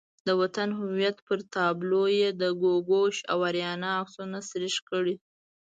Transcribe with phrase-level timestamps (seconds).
[0.27, 5.15] د وطن هویت پر تابلو یې د ګوګوش او آریانا عکسونه سریښ کړي.